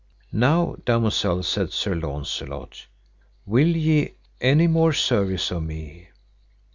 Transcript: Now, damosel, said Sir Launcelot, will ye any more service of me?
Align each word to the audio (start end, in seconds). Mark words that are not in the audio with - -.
Now, 0.33 0.77
damosel, 0.83 1.43
said 1.43 1.71
Sir 1.71 1.93
Launcelot, 1.93 2.87
will 3.45 3.67
ye 3.67 4.15
any 4.39 4.65
more 4.65 4.93
service 4.93 5.51
of 5.51 5.61
me? 5.61 6.09